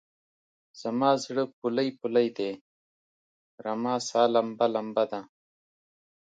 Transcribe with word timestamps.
زما 0.81 1.11
زړه 1.23 1.43
پولۍ 1.57 1.89
پولۍدی؛ 1.99 2.51
رما 3.65 3.95
سا 4.07 4.21
لمبه 4.33 4.67
لمبه 4.73 5.03
ده 5.11 5.21